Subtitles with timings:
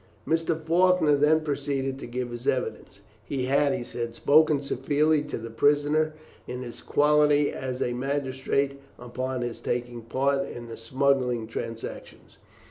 [0.27, 0.59] Mr.
[0.59, 3.01] Faulkner then proceeded to give his evidence.
[3.23, 6.13] "He had," he said, "spoken severely to the prisoner
[6.47, 12.39] in his quality as a magistrate, upon his taking part in smuggling transactions.